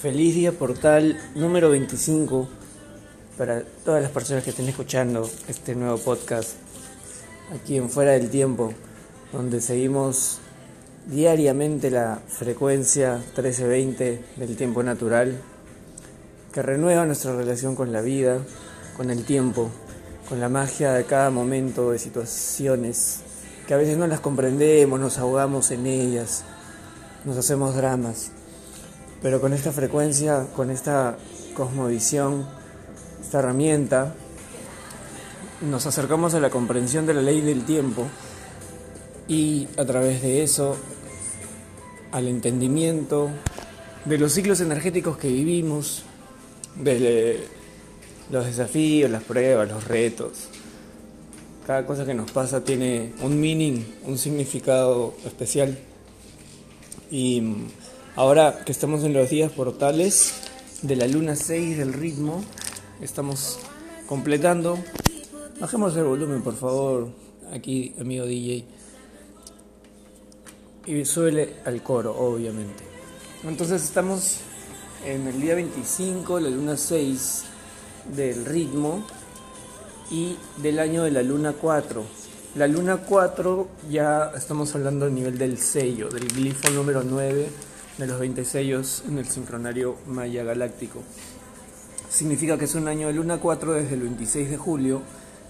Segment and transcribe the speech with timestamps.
[0.00, 2.46] Feliz Día Portal número 25
[3.38, 6.50] para todas las personas que estén escuchando este nuevo podcast
[7.54, 8.74] aquí en Fuera del Tiempo,
[9.32, 10.40] donde seguimos
[11.06, 15.40] diariamente la frecuencia 1320 del tiempo natural,
[16.52, 18.40] que renueva nuestra relación con la vida,
[18.98, 19.70] con el tiempo,
[20.28, 23.20] con la magia de cada momento, de situaciones,
[23.66, 26.44] que a veces no las comprendemos, nos ahogamos en ellas,
[27.24, 28.32] nos hacemos dramas.
[29.22, 31.16] Pero con esta frecuencia, con esta
[31.54, 32.46] cosmovisión,
[33.20, 34.14] esta herramienta,
[35.62, 38.06] nos acercamos a la comprensión de la ley del tiempo
[39.26, 40.76] y a través de eso
[42.12, 43.30] al entendimiento
[44.04, 46.04] de los ciclos energéticos que vivimos,
[46.76, 47.46] de
[48.30, 50.48] los desafíos, las pruebas, los retos.
[51.66, 55.76] Cada cosa que nos pasa tiene un meaning, un significado especial.
[57.10, 57.42] Y
[58.16, 60.32] Ahora que estamos en los días portales
[60.80, 62.42] de la luna 6 del ritmo,
[63.02, 63.58] estamos
[64.06, 64.78] completando.
[65.60, 67.08] Bajemos el volumen, por favor,
[67.52, 68.64] aquí, amigo DJ.
[70.86, 72.84] Y suele al coro, obviamente.
[73.44, 74.38] Entonces estamos
[75.04, 77.44] en el día 25, la luna 6
[78.16, 79.06] del ritmo
[80.10, 82.02] y del año de la luna 4.
[82.54, 88.06] La luna 4 ya estamos hablando a nivel del sello, del glifo número 9 de
[88.06, 91.00] los 20 sellos en el sincronario Maya Galáctico.
[92.10, 95.02] Significa que es un año de luna 4 desde el 26 de julio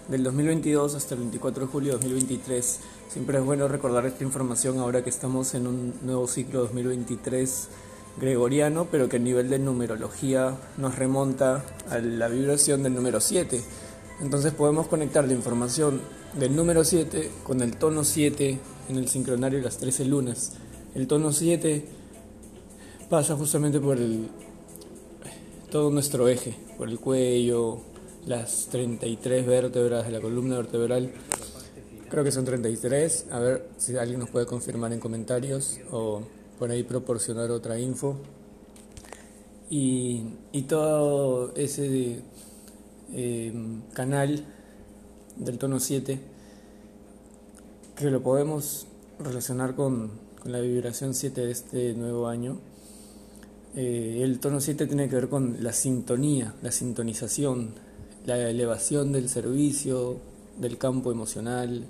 [0.07, 2.79] del 2022 hasta el 24 de julio de 2023.
[3.09, 7.67] Siempre es bueno recordar esta información ahora que estamos en un nuevo ciclo 2023
[8.19, 13.61] gregoriano, pero que a nivel de numerología nos remonta a la vibración del número 7.
[14.21, 16.01] Entonces podemos conectar la información
[16.33, 20.53] del número 7 con el tono 7 en el sincronario de las 13 lunas.
[20.95, 21.96] El tono 7
[23.09, 24.27] pasa justamente por el,
[25.71, 27.79] todo nuestro eje, por el cuello,
[28.25, 31.11] las 33 vértebras de la columna vertebral.
[32.09, 33.27] Creo que son 33.
[33.31, 36.21] A ver si alguien nos puede confirmar en comentarios o
[36.59, 38.17] por ahí proporcionar otra info.
[39.69, 42.21] Y, y todo ese
[43.13, 43.53] eh,
[43.93, 44.45] canal
[45.35, 46.19] del tono 7
[47.95, 48.87] que lo podemos
[49.19, 50.11] relacionar con,
[50.41, 52.59] con la vibración 7 de este nuevo año
[53.75, 57.71] eh, el tono 7 tiene que ver con la sintonía, la sintonización,
[58.25, 60.17] la elevación del servicio,
[60.59, 61.85] del campo emocional.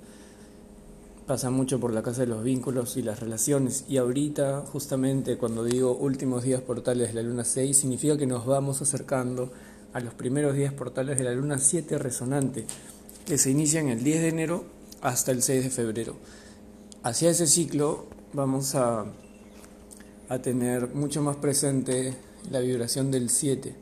[1.26, 3.84] Pasa mucho por la casa de los vínculos y las relaciones.
[3.88, 8.46] Y ahorita, justamente cuando digo últimos días portales de la luna 6, significa que nos
[8.46, 9.50] vamos acercando
[9.92, 12.66] a los primeros días portales de la luna 7 resonante,
[13.26, 14.64] que se inician el 10 de enero
[15.00, 16.16] hasta el 6 de febrero.
[17.02, 19.06] Hacia ese ciclo vamos a
[20.28, 22.14] a tener mucho más presente
[22.50, 23.74] la vibración del 7.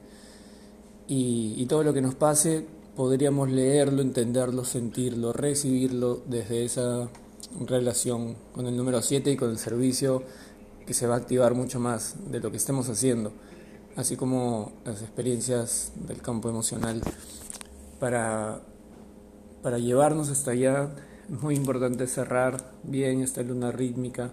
[1.08, 7.08] Y, todo lo que nos pase podríamos leerlo, entenderlo, sentirlo, recibirlo desde esa
[7.66, 10.22] relación con el número 7 y con el servicio
[10.86, 13.32] que se va a activar mucho más de lo que estemos haciendo,
[13.96, 17.02] así como las experiencias del campo emocional.
[18.00, 18.60] Para,
[19.62, 20.90] para llevarnos hasta allá
[21.30, 24.32] es muy importante cerrar bien esta luna rítmica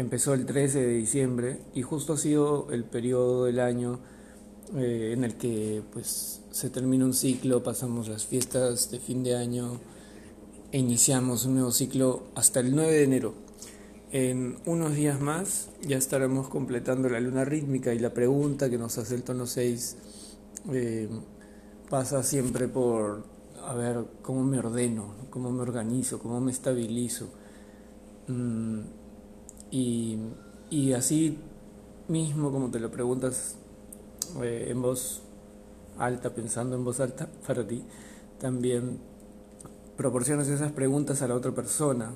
[0.00, 3.98] empezó el 13 de diciembre y justo ha sido el periodo del año
[4.76, 9.36] eh, en el que pues se termina un ciclo, pasamos las fiestas de fin de
[9.36, 9.80] año
[10.72, 13.34] iniciamos un nuevo ciclo hasta el 9 de enero.
[14.10, 18.96] En unos días más ya estaremos completando la luna rítmica y la pregunta que nos
[18.98, 19.96] hace el tono 6
[20.72, 21.08] eh,
[21.90, 23.24] pasa siempre por
[23.66, 27.28] a ver cómo me ordeno, cómo me organizo, cómo me estabilizo.
[28.28, 28.80] Mm,
[29.70, 30.18] y,
[30.70, 31.38] y así
[32.08, 33.56] mismo, como te lo preguntas
[34.42, 35.22] eh, en voz
[35.98, 37.82] alta, pensando en voz alta para ti,
[38.40, 38.98] también
[39.96, 42.12] proporcionas esas preguntas a la otra persona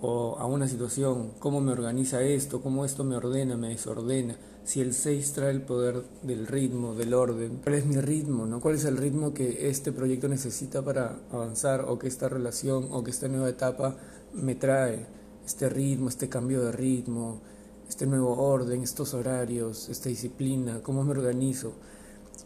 [0.00, 4.80] o a una situación, cómo me organiza esto, cómo esto me ordena, me desordena, si
[4.80, 8.60] el 6 trae el poder del ritmo, del orden, cuál es mi ritmo, ¿no?
[8.60, 13.02] cuál es el ritmo que este proyecto necesita para avanzar o que esta relación o
[13.02, 13.96] que esta nueva etapa
[14.34, 15.06] me trae
[15.46, 17.40] este ritmo, este cambio de ritmo,
[17.88, 21.72] este nuevo orden, estos horarios, esta disciplina, cómo me organizo.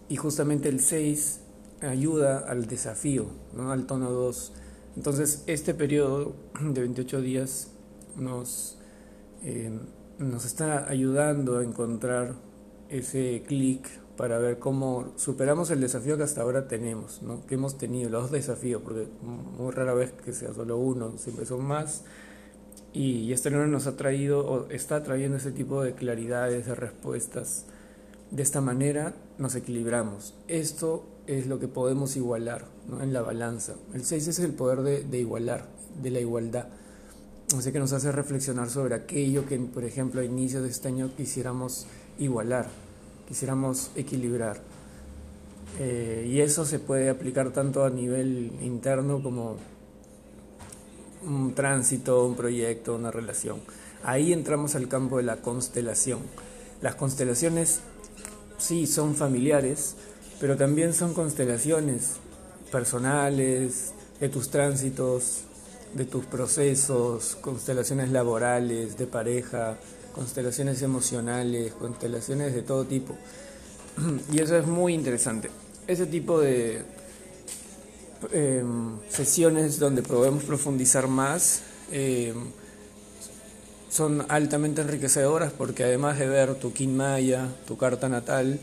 [0.09, 1.41] Y justamente el 6
[1.81, 3.27] ayuda al desafío,
[3.57, 3.73] ¿no?
[3.73, 4.53] al tono 2.
[4.97, 7.69] Entonces, este periodo de 28 días
[8.17, 8.77] nos,
[9.43, 9.71] eh,
[10.19, 12.35] nos está ayudando a encontrar
[12.91, 17.47] ese clic para ver cómo superamos el desafío que hasta ahora tenemos, ¿no?
[17.47, 21.65] que hemos tenido, los desafíos, porque muy rara vez que sea solo uno, siempre son
[21.65, 22.05] más
[22.93, 27.67] y este libro nos ha traído o está trayendo ese tipo de claridades, de respuestas
[28.31, 30.35] De esta manera nos equilibramos.
[30.49, 32.65] Esto es lo que podemos igualar
[33.01, 33.75] en la balanza.
[33.95, 35.67] El 6 es el poder de, de igualar,
[36.03, 36.67] de la igualdad.
[37.57, 41.11] Así que nos hace reflexionar sobre aquello que, por ejemplo, a inicios de este año
[41.17, 41.87] quisiéramos
[42.19, 42.69] igualar,
[43.27, 44.59] quisiéramos equilibrar.
[45.81, 49.57] Eh, y eso se puede aplicar tanto a nivel interno como
[51.27, 53.61] un tránsito, un proyecto, una relación.
[54.03, 56.21] Ahí entramos al campo de la constelación.
[56.81, 57.81] Las constelaciones
[58.59, 59.97] sí son familiares,
[60.41, 62.17] pero también son constelaciones
[62.71, 65.43] personales, de tus tránsitos,
[65.95, 69.77] de tus procesos, constelaciones laborales, de pareja,
[70.15, 73.17] constelaciones emocionales, constelaciones de todo tipo.
[74.33, 75.51] Y eso es muy interesante.
[75.87, 76.85] Ese tipo de
[78.33, 82.35] em, sesiones donde podemos profundizar más em,
[83.91, 88.61] son altamente enriquecedoras porque además de ver tu Kin Maya, tu carta natal,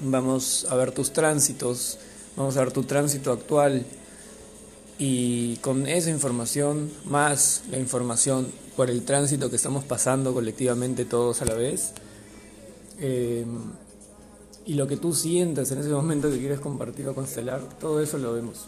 [0.00, 1.98] vamos a ver tus tránsitos,
[2.36, 3.84] vamos a ver tu tránsito actual,
[4.98, 8.46] y con esa información, más la información
[8.76, 11.92] por el tránsito que estamos pasando colectivamente todos a la vez,
[12.98, 13.44] eh,
[14.64, 18.18] y lo que tú sientas en ese momento que quieres compartir o constelar, todo eso
[18.18, 18.64] lo vemos.